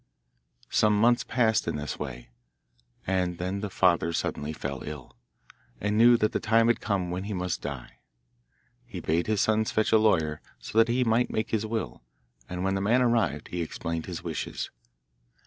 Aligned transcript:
Some 0.71 0.99
months 0.99 1.23
passed 1.23 1.67
in 1.67 1.75
this 1.75 1.99
way, 1.99 2.31
and 3.05 3.37
then 3.37 3.59
the 3.59 3.69
father 3.69 4.11
suddenly 4.13 4.51
fell 4.51 4.81
ill, 4.83 5.15
and 5.79 5.95
knew 5.95 6.17
that 6.17 6.31
the 6.31 6.39
time 6.39 6.69
had 6.69 6.81
come 6.81 7.11
when 7.11 7.25
he 7.25 7.33
must 7.35 7.61
die. 7.61 7.99
He 8.83 8.99
bade 8.99 9.27
his 9.27 9.41
sons 9.41 9.69
fetch 9.69 9.91
a 9.91 9.99
lawyer, 9.99 10.41
so 10.57 10.79
that 10.79 10.87
he 10.87 11.03
might 11.03 11.29
make 11.29 11.51
his 11.51 11.67
will, 11.67 12.01
and 12.49 12.63
when 12.63 12.73
the 12.73 12.81
man 12.81 13.03
arrived 13.03 13.49
he 13.49 13.61
explained 13.61 14.07
his 14.07 14.23
wishes. 14.23 14.71